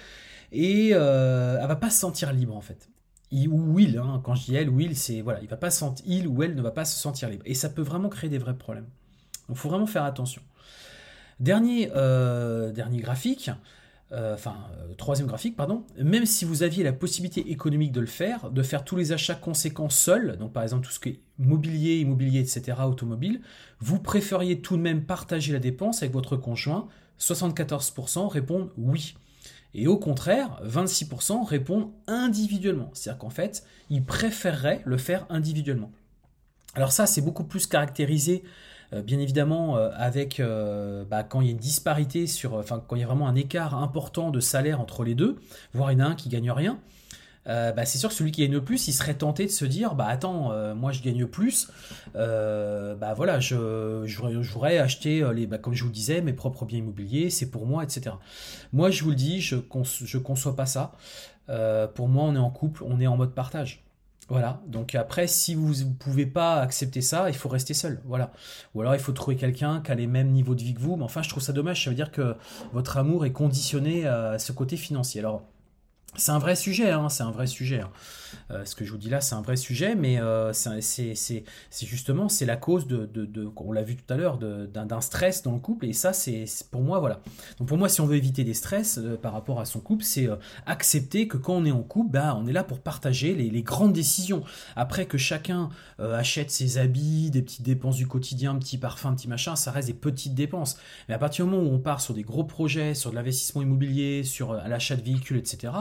[0.53, 2.88] et euh, elle va pas se sentir libre en fait.
[3.31, 6.05] Il, ou Will, hein, quand je dis elle, Will, c'est voilà, il va pas sentir,
[6.09, 8.38] il ou elle ne va pas se sentir libre, et ça peut vraiment créer des
[8.38, 8.87] vrais problèmes.
[9.48, 10.42] Donc, il faut vraiment faire attention.
[11.40, 13.51] Dernier, euh, dernier graphique,
[14.12, 14.57] euh, enfin
[14.97, 15.85] troisième graphique, pardon.
[15.99, 19.35] Même si vous aviez la possibilité économique de le faire, de faire tous les achats
[19.35, 23.40] conséquents seul, donc par exemple tout ce qui est mobilier, immobilier, etc., automobile,
[23.81, 29.14] vous préfériez tout de même partager la dépense avec votre conjoint 74% répondent oui.
[29.75, 32.90] Et au contraire, 26% répondent individuellement.
[32.94, 35.92] C'est-à-dire qu'en fait, ils préféreraient le faire individuellement.
[36.75, 38.49] Alors ça, c'est beaucoup plus caractérisé, euh,
[38.92, 42.96] bien évidemment, euh, avec euh, bah, quand il y a une disparité sur, enfin, quand
[42.96, 45.37] il y a vraiment un écart important de salaire entre les deux,
[45.74, 46.79] voire il y en a un qui gagne rien.
[47.46, 49.64] Euh, bah, c'est sûr que celui qui gagne le plus, il serait tenté de se
[49.64, 51.70] dire, bah attends, euh, moi je gagne plus,
[52.14, 56.79] euh, bah voilà, je, j'aurais acheté les, bah, comme je vous disais, mes propres biens
[56.79, 58.16] immobiliers, c'est pour moi, etc.
[58.72, 60.92] Moi, je vous le dis, je ne conçois pas ça.
[61.94, 63.83] pour moi, on est en couple, on est en mode partage.
[64.29, 64.61] Voilà.
[64.67, 68.01] Donc après, si vous ne pouvez pas accepter ça, il faut rester seul.
[68.05, 68.31] Voilà.
[68.75, 70.97] Ou alors il faut trouver quelqu'un qui a les mêmes niveaux de vie que vous.
[70.97, 71.85] Mais enfin, je trouve ça dommage.
[71.85, 72.37] Ça veut dire que
[72.73, 75.21] votre amour est conditionné à ce côté financier.
[75.21, 75.43] Alors,
[76.17, 77.81] c'est un vrai sujet, hein, c'est un vrai sujet.
[77.81, 77.91] Hein.
[78.51, 82.29] Euh, ce que je vous dis là, c'est un vrai sujet, mais euh, c'est justement
[82.29, 83.09] c'est la cause de,
[83.57, 85.87] on l'a vu tout à l'heure, d'un stress dans le couple.
[85.87, 87.21] Et ça, c'est pour moi voilà.
[87.59, 90.05] Donc pour moi, si on veut éviter des stress euh, par rapport à son couple,
[90.05, 90.29] c'est
[90.67, 93.62] accepter que quand on est en couple, bah, on est là pour partager les, les
[93.62, 94.43] grandes décisions.
[94.77, 99.57] Après que chacun achète ses habits, des petites dépenses du quotidien, petit parfum, petit machin,
[99.57, 100.79] ça reste des petites dépenses.
[101.09, 103.62] Mais à partir du moment où on part sur des gros projets, sur de l'investissement
[103.62, 105.73] immobilier, sur l'achat de véhicules, etc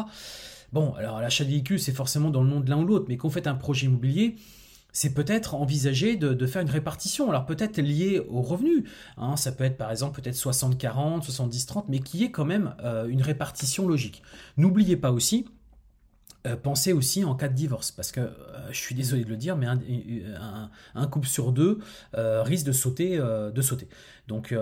[0.74, 3.18] Bon, alors l'achat de véhicule, c'est forcément dans le nom de l'un ou l'autre, mais
[3.18, 4.36] quand faites un projet immobilier,
[4.92, 7.30] c'est peut-être envisager de, faire une répartition.
[7.30, 8.86] Alors peut-être lié au revenu.
[9.18, 13.08] Hein, ça peut être par exemple peut-être 60-40, 70-30, mais qui est quand même euh,
[13.08, 14.24] une répartition logique.
[14.58, 15.46] N'oubliez pas aussi,
[16.48, 18.32] euh, pensez aussi en cas de divorce, parce que euh,
[18.72, 21.80] je suis désolé de le dire, mais un, couple sur deux
[22.14, 23.88] risque de sauter, de sauter.
[24.28, 24.56] Donc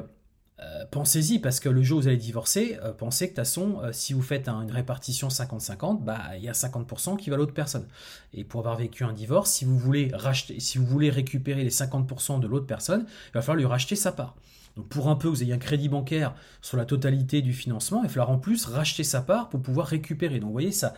[0.61, 3.45] euh, pensez-y, parce que le jour où vous allez divorcer, euh, pensez que de toute
[3.45, 7.35] façon, euh, si vous faites une répartition 50-50, bah, il y a 50% qui va
[7.35, 7.85] à l'autre personne.
[8.33, 11.71] Et pour avoir vécu un divorce, si vous voulez racheter, si vous voulez récupérer les
[11.71, 14.35] 50% de l'autre personne, il va falloir lui racheter sa part.
[14.77, 18.03] Donc pour un peu, vous ayez un crédit bancaire sur la totalité du financement, il
[18.03, 20.39] va falloir en plus racheter sa part pour pouvoir récupérer.
[20.39, 20.93] Donc vous voyez, ça,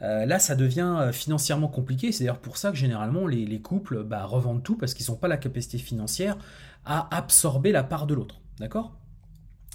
[0.00, 2.10] là, ça devient financièrement compliqué.
[2.10, 5.28] C'est d'ailleurs pour ça que généralement les, couples bah, revendent tout parce qu'ils n'ont pas
[5.28, 6.36] la capacité financière
[6.84, 8.40] à absorber la part de l'autre.
[8.58, 8.99] D'accord?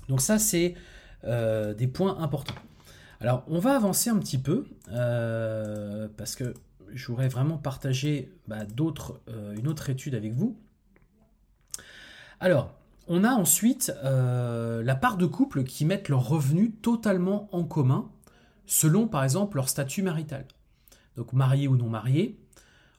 [0.08, 0.76] Donc ça, c'est
[1.24, 2.56] euh, des points importants.
[3.20, 6.54] Alors, on va avancer un petit peu, euh, parce que
[6.94, 8.60] je voudrais vraiment partager bah,
[9.30, 10.60] euh, une autre étude avec vous.
[12.40, 12.76] Alors,
[13.08, 18.10] on a ensuite la part de couples qui mettent leurs revenus totalement en commun,
[18.66, 20.46] selon par exemple leur statut marital.
[21.16, 22.40] Donc marié ou non marié.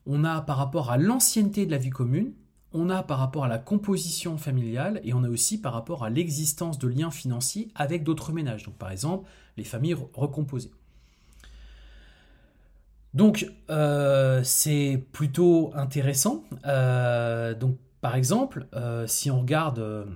[0.07, 2.33] On a par rapport à l'ancienneté de la vie commune,
[2.73, 6.11] on a par rapport à la composition familiale et on a aussi par rapport à
[6.11, 8.65] l'existence de liens financiers avec d'autres ménages.
[8.65, 10.73] Donc par exemple, les familles recomposées.
[13.15, 16.45] Donc euh, c'est plutôt intéressant.
[16.67, 17.55] Euh,
[18.03, 20.07] par exemple, euh, si on regarde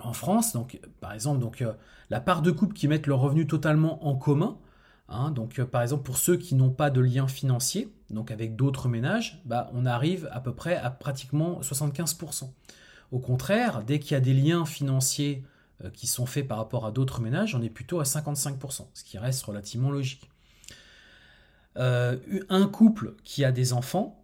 [0.00, 0.56] en France,
[1.00, 1.76] par exemple
[2.08, 4.56] la part de couples qui mettent leurs revenus totalement en commun,
[5.08, 8.56] Hein, donc, euh, par exemple, pour ceux qui n'ont pas de lien financier, donc avec
[8.56, 12.52] d'autres ménages, bah, on arrive à peu près à pratiquement 75%.
[13.10, 15.44] Au contraire, dès qu'il y a des liens financiers
[15.82, 19.04] euh, qui sont faits par rapport à d'autres ménages, on est plutôt à 55%, ce
[19.04, 20.30] qui reste relativement logique.
[21.78, 22.18] Euh,
[22.50, 24.14] un couple qui a des enfants,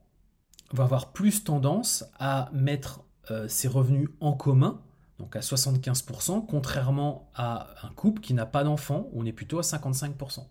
[0.73, 3.01] va avoir plus tendance à mettre
[3.47, 4.81] ses revenus en commun,
[5.19, 9.63] donc à 75%, contrairement à un couple qui n'a pas d'enfant, on est plutôt à
[9.63, 10.47] 55%.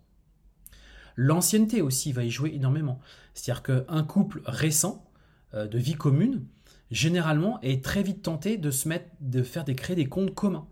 [1.16, 3.00] L'ancienneté aussi va y jouer énormément.
[3.34, 5.04] C'est-à-dire qu'un couple récent,
[5.52, 6.44] de vie commune,
[6.90, 10.66] généralement est très vite tenté de se mettre, de faire des créer des comptes communs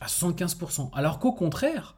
[0.00, 0.90] à 75%.
[0.94, 1.96] Alors qu'au contraire,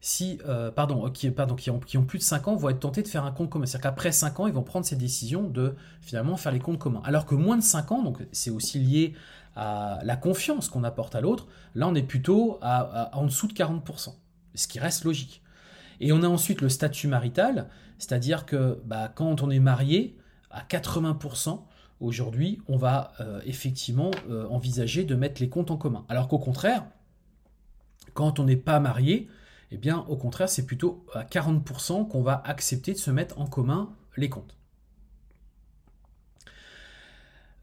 [0.00, 3.08] si, euh, pardon, qui, pardon qui, ont, plus de 5 ans vont être tentés de
[3.08, 3.66] faire un compte commun.
[3.66, 7.02] C'est-à-dire qu'après 5 ans, ils vont prendre ces décisions de finalement faire les comptes communs.
[7.04, 9.14] Alors que moins de 5 ans, donc c'est aussi lié
[9.56, 14.14] à la confiance qu'on apporte à l'autre, là on est plutôt en dessous de 40%,
[14.54, 15.43] ce qui reste logique.
[16.00, 20.16] Et on a ensuite le statut marital, c'est-à-dire que bah, quand on est marié,
[20.50, 21.62] à 80%,
[22.00, 26.04] aujourd'hui, on va euh, effectivement euh, envisager de mettre les comptes en commun.
[26.08, 26.84] Alors qu'au contraire,
[28.14, 29.28] quand on n'est pas marié,
[29.70, 33.46] eh bien, au contraire, c'est plutôt à 40% qu'on va accepter de se mettre en
[33.46, 34.56] commun les comptes.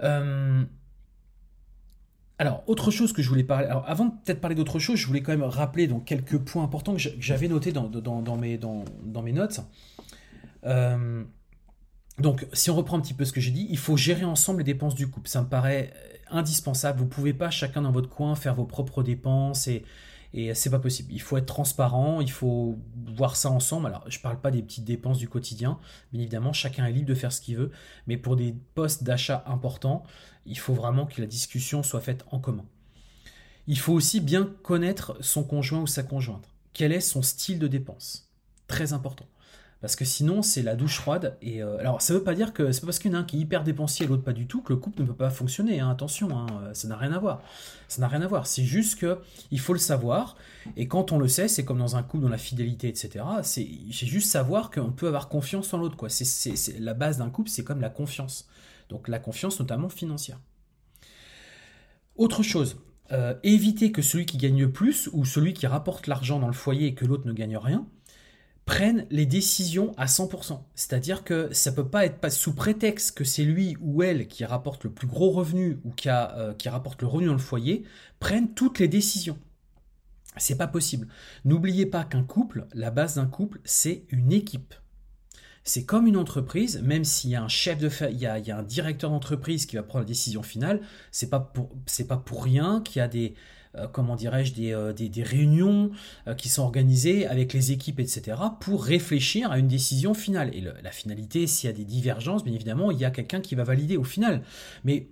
[0.02, 0.65] Euh,
[2.42, 3.68] alors, autre chose que je voulais parler.
[3.68, 6.64] Alors, avant de peut-être parler d'autre chose, je voulais quand même rappeler donc, quelques points
[6.64, 7.88] importants que j'avais notés dans,
[8.36, 9.60] mes, dans, mes, notes.
[10.66, 11.24] Euh,
[12.18, 14.58] donc, si on reprend un petit peu ce que j'ai dit, il faut gérer ensemble
[14.58, 15.30] les dépenses du couple.
[15.30, 15.94] Ça me paraît
[16.32, 16.98] indispensable.
[16.98, 19.86] Vous ne pouvez pas chacun dans votre coin faire vos propres dépenses et,
[20.34, 21.12] et c'est pas possible.
[21.12, 22.80] Il faut être transparent, il faut
[23.15, 23.88] voir ça ensemble.
[23.88, 25.80] Alors, je parle pas des petites dépenses du quotidien.
[26.13, 27.72] Bien évidemment, chacun est libre de faire ce qu'il veut.
[28.08, 30.04] Mais pour des postes d'achat importants,
[30.46, 32.65] il faut vraiment que la discussion soit faite en commun.
[33.67, 36.48] Il faut aussi bien connaître son conjoint ou sa conjointe.
[36.74, 38.32] Quel est son style de dépense?
[38.67, 39.28] Très important.
[39.82, 41.38] Parce que sinon, c'est la douche froide.
[41.41, 43.24] Et euh, alors, ça veut pas dire que c'est parce qu'il y en a un
[43.24, 45.32] qui est hyper dépensier et l'autre pas du tout que le couple ne peut pas
[45.32, 45.80] fonctionner.
[45.80, 45.89] Hein.
[45.89, 47.41] Attention, hein, euh, ça n'a rien à voir.
[47.88, 48.46] Ça n'a rien à voir.
[48.46, 49.17] C'est juste que
[49.50, 50.38] il faut le savoir.
[50.78, 53.26] Et quand on le sait, c'est comme dans un couple, dans la fidélité, etc.
[53.41, 55.98] C'est juste savoir qu'on peut avoir confiance en l'autre.
[55.98, 56.10] Quoi.
[56.10, 58.48] C'est la base d'un couple, c'est comme la confiance.
[58.89, 60.39] Donc la confiance, notamment financière.
[62.15, 62.78] Autre chose,
[63.12, 66.54] euh, éviter que celui qui gagne le plus ou celui qui rapporte l'argent dans le
[66.54, 67.88] foyer et que l'autre ne gagne rien
[68.65, 70.62] prennent les décisions à 100%.
[70.76, 74.84] C'est-à-dire que ça peut pas être sous prétexte que c'est lui ou elle qui rapporte
[74.84, 77.84] le plus gros revenu ou euh, qui rapporte le revenu dans le foyer,
[78.19, 79.38] prennent toutes les décisions.
[80.38, 81.08] C'est pas possible.
[81.43, 84.74] N'oubliez pas qu'un couple, la base d'un couple, c'est une équipe.
[85.63, 88.47] C'est comme une entreprise, même s'il y a un chef de il y a, il
[88.47, 92.08] y a un directeur d'entreprise qui va prendre la décision finale, c'est pas pour c'est
[92.08, 93.36] pas pour rien qu'il y a des
[93.92, 95.92] comment dirais-je, des, euh, des, réunions
[96.28, 100.54] euh, qui sont organisées avec les équipes, etc., pour réfléchir à une décision finale.
[100.54, 103.56] Et la finalité, s'il y a des divergences, bien évidemment, il y a quelqu'un qui
[103.56, 104.44] va valider au final.
[104.84, 105.08] Mais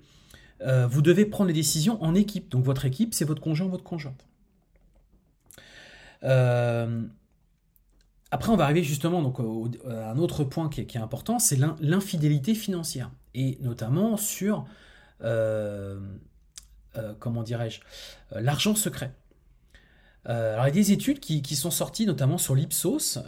[0.90, 2.50] vous devez prendre les décisions en équipe.
[2.50, 4.28] Donc votre équipe, c'est votre conjoint, votre conjointe.
[8.32, 9.40] Après, on va arriver justement donc,
[9.90, 13.10] à un autre point qui est, important, c'est l'infidélité financière.
[13.34, 14.66] Et notamment sur
[15.24, 16.00] euh,
[17.20, 17.82] comment dirais-je,
[18.34, 19.14] euh, l'argent secret.
[20.28, 23.20] Euh, alors il y a des études qui, sont sorties notamment sur l'Ipsos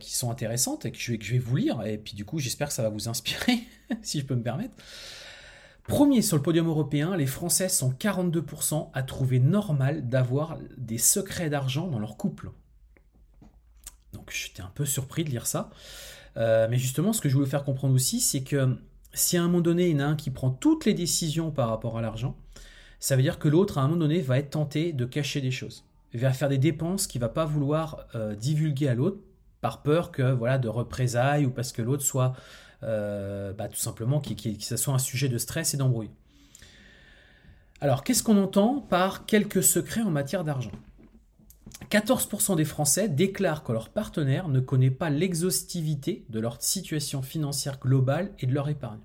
[0.00, 2.24] qui sont intéressantes et que je, vais, que je vais vous lire et puis du
[2.24, 3.60] coup j'espère que ça va vous inspirer
[4.02, 4.74] si je peux me permettre.
[5.84, 11.50] Premier sur le podium européen, les Français sont 42% à trouver normal d'avoir des secrets
[11.50, 12.50] d'argent dans leur couple.
[14.12, 15.70] Donc j'étais un peu surpris de lire ça.
[16.36, 18.76] mais justement, ce que je voulais faire comprendre aussi, c'est que
[19.14, 21.50] si à un moment donné, il y en a un qui prend toutes les décisions
[21.50, 22.36] par rapport à l'argent,
[23.04, 25.50] ça veut dire que l'autre, à un moment donné, va être tenté de cacher des
[25.50, 25.84] choses.
[26.14, 29.18] Va faire des dépenses qu'il va pas vouloir euh, divulguer à l'autre
[29.60, 32.32] par peur que voilà de représailles ou parce que l'autre soit
[32.82, 34.30] euh, bah, tout simplement que
[34.78, 36.08] soit un sujet de stress et d'embrouille.
[37.82, 40.72] Alors, qu'est-ce qu'on entend par quelques secrets en matière d'argent?
[41.90, 47.78] 14% des Français déclarent que leur partenaire ne connaît pas l'exhaustivité de leur situation financière
[47.78, 49.00] globale et de leur épargne.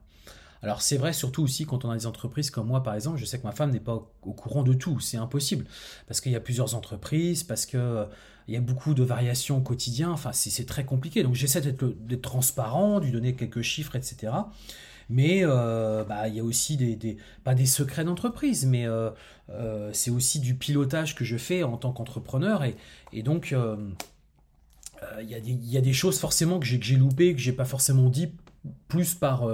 [0.62, 3.26] Alors c'est vrai surtout aussi quand on a des entreprises comme moi par exemple, je
[3.26, 3.94] sais que ma femme n'est pas
[4.24, 5.66] au, courant de tout, c'est impossible
[6.08, 8.06] parce qu'il y a plusieurs entreprises, parce que euh,
[8.48, 11.24] il y a beaucoup de variations au quotidien, enfin c'est très compliqué.
[11.24, 14.34] Donc j'essaie d'être transparent, de lui donner quelques chiffres, etc.
[15.10, 19.12] Mais euh, bah, il y a aussi des, pas des secrets d'entreprise, mais euh,
[19.94, 23.56] c'est aussi du pilotage que je fais en tant qu'entrepreneur et, donc
[25.22, 28.34] il y, y, a des choses forcément que j'ai loupées, que j'ai pas forcément dit,
[28.88, 29.48] plus par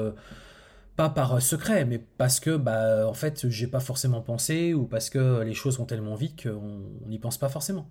[0.96, 5.10] pas par secret, mais parce que bah en fait j'ai pas forcément pensé ou parce
[5.10, 7.90] que les choses vont tellement vite qu'on n'y pense pas forcément.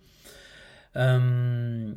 [0.97, 1.93] Euh,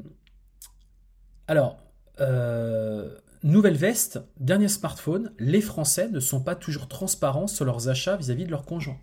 [1.48, 1.78] alors,
[2.20, 8.18] euh, nouvelle veste, dernier smartphone, les Français ne sont pas toujours transparents sur leurs achats
[8.18, 9.00] vis-à-vis de leurs conjoints.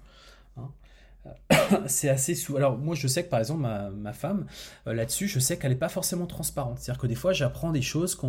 [0.56, 0.70] Hein.
[1.86, 2.56] c'est assez sous.
[2.56, 4.46] Alors moi je sais que par exemple ma, femme
[4.86, 6.78] euh, là-dessus je sais qu'elle n'est pas forcément transparente.
[6.78, 8.20] C'est-à-dire que des fois j'apprends des choses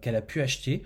[0.00, 0.82] qu'elle a pu acheter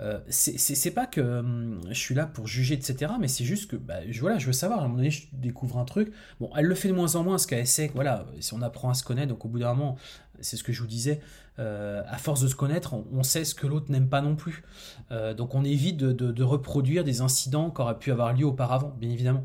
[0.00, 3.12] euh, c'est pas que hum, je suis là pour juger, etc.
[3.20, 4.80] Mais c'est juste que bah, je, voilà, je veux savoir.
[4.80, 6.12] À un moment donné, je découvre un truc.
[6.40, 7.90] Bon, elle le fait de moins en moins, ce qu'elle sait.
[7.94, 9.96] Voilà, si on apprend à se connaître, donc au bout d'un moment,
[10.40, 11.20] c'est ce que je vous disais.
[11.58, 14.62] Euh, à force de se connaître, on, sait ce que l'autre n'aime pas non plus.
[15.10, 19.10] Euh, donc on évite de, reproduire des incidents qui auraient pu avoir lieu auparavant, bien
[19.10, 19.44] évidemment.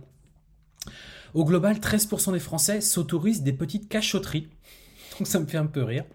[1.34, 4.48] Au global, 13% des Français s'autorisent des petites cachotteries.
[5.20, 6.06] Donc ça me fait un peu rire.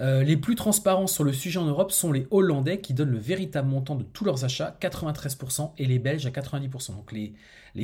[0.00, 3.18] Euh, les plus transparents sur le sujet en Europe sont les Hollandais qui donnent le
[3.18, 6.94] véritable montant de tous leurs achats, 93%, et les Belges à 90%.
[6.94, 7.34] Donc les,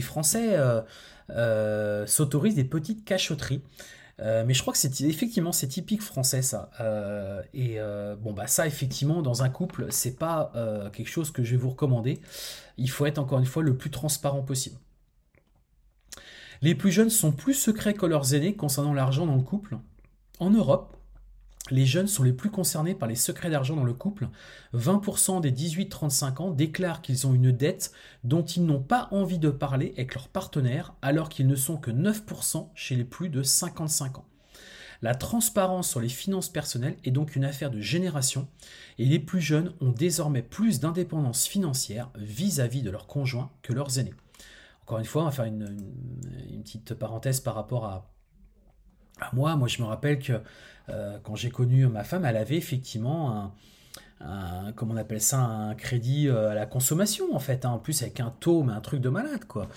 [0.00, 0.80] Français euh,
[1.30, 3.62] euh, s'autorisent des petites cachotteries.
[4.18, 6.70] mais je crois que c'est effectivement c'est typique français ça.
[7.52, 7.78] et
[8.20, 10.52] bon bah ça effectivement dans un couple c'est pas
[10.92, 12.20] quelque chose que je vais vous recommander.
[12.76, 14.76] Il faut être encore une fois le plus transparent possible.
[16.62, 19.78] Les plus jeunes sont plus secrets que leurs aînés concernant l'argent dans le couple.
[20.40, 20.96] En Europe,
[21.70, 24.28] les jeunes sont les plus concernés par les secrets d'argent dans le couple.
[24.74, 29.48] 20% des 18-35 ans déclarent qu'ils ont une dette dont ils n'ont pas envie de
[29.48, 34.18] parler avec leur partenaire, alors qu'ils ne sont que 9% chez les plus de 55
[34.18, 34.26] ans.
[35.00, 38.46] La transparence sur les finances personnelles est donc une affaire de génération,
[38.98, 43.98] et les plus jeunes ont désormais plus d'indépendance financière vis-à-vis de leurs conjoints que leurs
[43.98, 44.14] aînés.
[44.82, 45.78] Encore une fois, on va faire une,
[46.50, 48.13] une petite parenthèse par rapport à,
[49.32, 49.56] moi.
[49.56, 50.40] Moi, je me rappelle que
[50.90, 53.52] euh, quand j'ai connu ma femme, elle avait effectivement
[54.20, 57.70] un, comment on appelle ça, un crédit euh, à la consommation en fait, hein.
[57.70, 59.68] en plus avec un taux, mais un truc de malade quoi.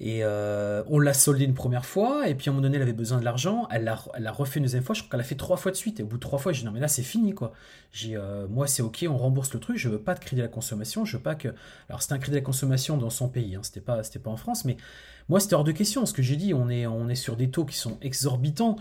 [0.00, 2.82] Et euh, on l'a soldé une première fois, et puis à un moment donné elle
[2.82, 5.34] avait besoin de l'argent, elle l'a refait une deuxième fois, je crois qu'elle a fait
[5.34, 6.88] trois fois de suite, et au bout de trois fois j'ai dit non mais là
[6.88, 7.52] c'est fini quoi.
[7.92, 8.18] J'ai
[8.50, 11.04] moi c'est ok, on rembourse le truc, je veux pas de crédit à la consommation,
[11.04, 11.48] je veux pas que,
[11.88, 14.36] alors c'était un crédit à la consommation dans son pays, hein, c'était pas pas en
[14.36, 14.76] France, mais
[15.28, 16.06] moi, c'était hors de question.
[16.06, 18.76] Ce que j'ai dit, on est, on est sur des taux qui sont exorbitants.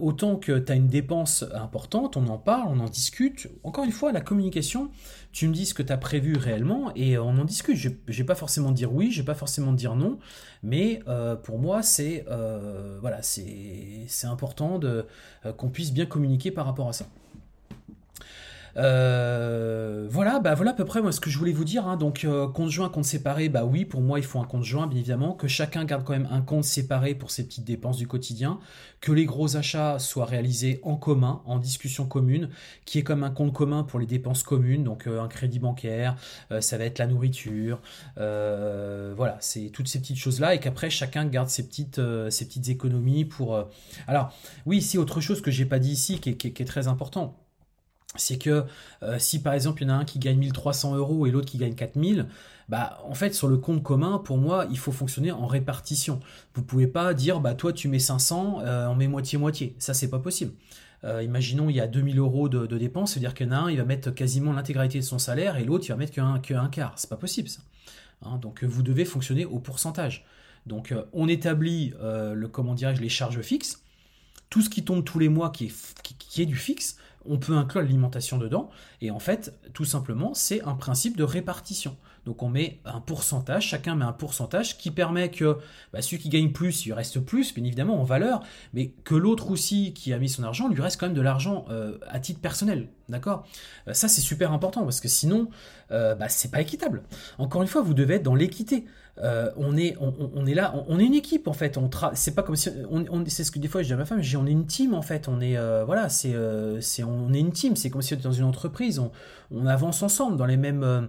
[0.00, 3.48] autant que tu as une dépense importante, on en parle, on en discute.
[3.62, 4.90] Encore une fois, la communication,
[5.36, 7.76] tu me dis ce que tu as prévu réellement et on en discute.
[7.76, 10.18] Je vais pas forcément dire oui, je vais pas forcément dire non,
[10.62, 15.02] mais euh, pour moi, c'est euh, voilà, c'est important euh,
[15.58, 17.06] qu'on puisse bien communiquer par rapport à ça.
[18.76, 21.86] Euh, voilà, bah voilà à peu près moi ce que je voulais vous dire.
[21.86, 21.96] Hein.
[21.96, 24.86] Donc euh, compte joint, compte séparé, bah oui, pour moi il faut un compte joint,
[24.86, 28.06] bien évidemment, que chacun garde quand même un compte séparé pour ses petites dépenses du
[28.06, 28.58] quotidien,
[29.00, 32.50] que les gros achats soient réalisés en commun, en discussion commune,
[32.84, 36.16] qui est comme un compte commun pour les dépenses communes, donc euh, un crédit bancaire,
[36.60, 37.80] ça va être la nourriture,
[38.16, 42.68] voilà, c'est toutes ces petites choses là, et qu'après chacun garde ses petites, ses petites
[42.68, 43.58] économies pour.
[44.06, 44.32] Alors
[44.66, 47.45] oui, ici autre chose que j'ai pas dit ici qui est très important
[48.18, 48.64] c'est que
[49.02, 51.46] euh, si par exemple il y en a un qui gagne 1300 euros et l'autre
[51.46, 52.26] qui gagne 4000,
[52.68, 56.20] bah en fait sur le compte commun, pour moi, il faut fonctionner en répartition.
[56.54, 59.74] Vous pouvez pas dire bah toi tu mets 500, euh, on met moitié-moitié.
[59.78, 60.52] Ça c'est pas possible.
[61.04, 63.70] Euh, imaginons il y a 2000 euros de, dépenses, c'est-à-dire qu'il y en a un,
[63.70, 66.68] il va mettre quasiment l'intégralité de son salaire et l'autre il va mettre qu'un un
[66.68, 66.92] quart.
[66.96, 67.60] C'est pas possible ça.
[68.22, 70.24] Hein, donc vous devez fonctionner au pourcentage.
[70.66, 73.82] Donc on établit le comment les charges fixes.
[74.50, 75.72] Tout ce qui tombe tous les mois qui
[76.38, 76.96] est du fixe,
[77.28, 78.70] on peut inclure l'alimentation dedans.
[79.00, 81.96] Et en fait, tout simplement, c'est un principe de répartition.
[82.24, 85.58] Donc on met un pourcentage, chacun met un pourcentage qui permet que
[85.92, 88.42] bah, celui qui gagne plus, il reste plus, bien évidemment, en valeur,
[88.74, 91.66] mais que l'autre aussi qui a mis son argent, lui reste quand même de l'argent
[91.70, 92.88] euh, à titre personnel.
[93.08, 93.46] D'accord?
[93.86, 95.48] Euh, Ça, c'est super important parce que sinon,
[95.92, 97.04] euh, bah, c'est pas équitable.
[97.38, 98.86] Encore une fois, vous devez être dans l'équité.
[99.22, 101.78] On, est, on, est là, on, est une équipe en fait.
[101.78, 104.04] On c'est pas comme si, on, c'est ce que des fois je dis à ma
[104.04, 105.28] femme, je dis on est une team en fait.
[105.28, 106.34] On est, voilà, c'est,
[106.80, 107.76] c'est, on est une team.
[107.76, 108.98] C'est comme si on était dans une entreprise.
[108.98, 109.10] On,
[109.50, 111.08] on avance ensemble dans les mêmes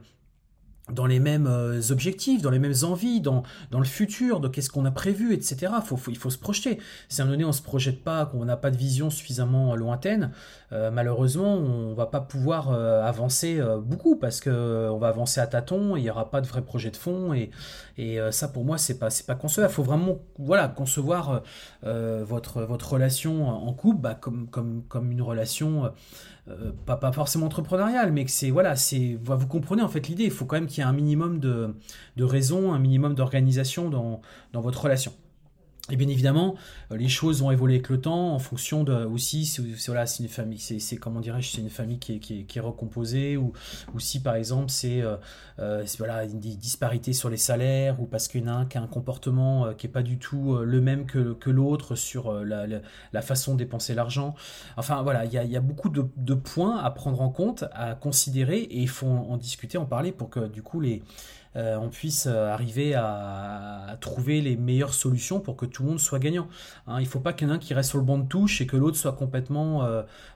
[0.92, 4.70] dans les mêmes euh, objectifs, dans les mêmes envies, dans, dans le futur, de qu'est-ce
[4.70, 5.74] qu'on a prévu, etc.
[6.10, 6.80] Il faut se projeter.
[7.10, 9.10] Si à un moment donné on ne se projette pas, qu'on n'a pas de vision
[9.10, 10.32] suffisamment lointaine,
[10.72, 15.48] euh, malheureusement on va pas pouvoir euh, avancer beaucoup parce que on va avancer à
[15.48, 17.52] tâtons, il n'y aura pas de vrai projet de fond et,
[17.98, 19.72] et ça pour moi c'est pas pas concevable.
[19.72, 21.42] Il faut vraiment voilà concevoir
[21.84, 25.92] votre votre relation en couple bah, comme comme comme une relation
[26.50, 30.24] euh, pas, forcément entrepreneurial, mais que c'est voilà, c'est vous comprenez en fait l'idée.
[30.24, 31.76] Il faut quand même qu'il y ait un minimum de,
[32.16, 34.22] de raison, un minimum d'organisation dans,
[34.54, 35.12] dans votre relation.
[35.90, 36.56] Et bien évidemment,
[36.92, 40.22] euh, les choses vont évoluer avec le temps en fonction de aussi c'est voilà c'est
[40.22, 43.54] une famille c'est comment dirais-je c'est une famille qui est, qui est recomposée ou,
[43.98, 45.16] si par exemple c'est euh,
[45.60, 48.78] euh voilà une disparité sur les salaires ou parce qu'il y en a un qui
[48.78, 53.22] a un comportement qui est pas du tout le même que, que l'autre sur la,
[53.22, 54.36] façon de dépenser l'argent.
[54.76, 58.60] Enfin voilà il y a, beaucoup de, de, points à prendre en compte à considérer
[58.60, 61.02] et il faut en discuter en parler pour que du coup les
[61.58, 66.48] on puisse arriver à, trouver les meilleures solutions pour que tout le monde soit gagnant.
[66.86, 68.28] Hein, il ne faut pas qu'il y en ait qui reste sur le banc de
[68.28, 69.88] touche et que l'autre soit complètement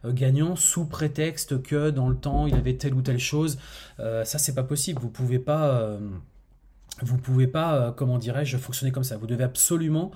[0.06, 3.60] gagnant sous prétexte que dans le temps il avait telle ou telle chose.
[3.98, 5.00] ça c'est pas possible.
[5.00, 5.98] Vous pouvez pas
[7.02, 9.18] vous pouvez pas, comment dirais-je, fonctionner comme ça.
[9.18, 10.12] Vous devez absolument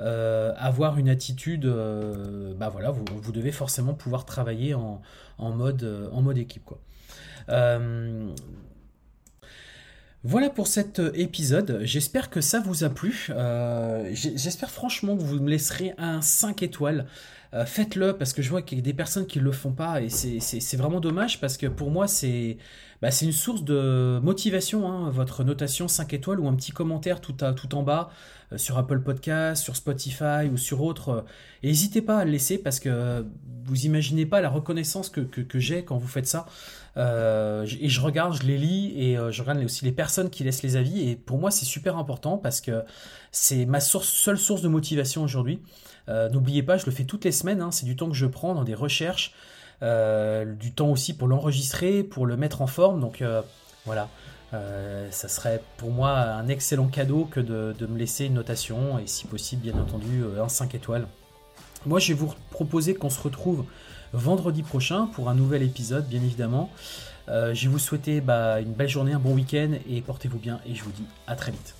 [0.00, 5.02] euh, avoir une attitude, euh, bah voilà, vous, devez forcément pouvoir travailler en,
[5.38, 6.64] en mode, euh, en mode équipe.
[6.64, 6.78] Quoi.
[10.24, 11.80] Voilà pour cet épisode.
[11.82, 13.28] J'espère que ça vous a plu.
[14.12, 17.06] J'espère franchement que vous me laisserez un 5 étoiles.
[17.66, 20.02] Faites-le parce que je vois qu'il y a des personnes qui ne le font pas
[20.02, 22.58] et c'est vraiment dommage parce que pour moi c'est
[23.00, 24.90] bah, une source de motivation.
[24.90, 27.44] Hein, votre notation 5 étoiles ou un petit commentaire tout,
[27.74, 28.10] en bas.
[28.52, 31.08] Euh, sur Apple Podcast, sur Spotify ou sur autres.
[31.10, 31.20] Euh,
[31.62, 33.24] n'hésitez pas à le laisser parce que
[33.64, 36.46] vous imaginez pas la reconnaissance que, j'ai quand vous faites ça.
[36.98, 40.62] Euh, et je regarde, je les lis et je regarde aussi les personnes qui laissent
[40.62, 41.08] les avis.
[41.08, 42.84] Et pour moi, c'est super important parce que
[43.30, 45.62] c'est ma source, seule source de motivation aujourd'hui.
[46.08, 47.60] N'oubliez pas, je le fais toutes les semaines.
[47.60, 49.32] Hein, c'est du temps que je prends dans des recherches.
[49.80, 53.00] du temps aussi pour l'enregistrer, pour le mettre en forme.
[53.00, 53.22] Donc
[53.84, 54.08] voilà.
[54.54, 59.06] Euh, ça serait pour moi un excellent cadeau que de, me laisser une notation et
[59.06, 61.06] si possible bien entendu euh, un 5 étoiles.
[61.84, 63.66] Moi je vais vous proposer qu'on se retrouve
[64.12, 66.70] vendredi prochain pour un nouvel épisode bien évidemment.
[67.28, 70.74] Euh, je vous souhaiter bah, une belle journée, un bon week-end et portez-vous bien et
[70.74, 71.77] je vous dis à très vite.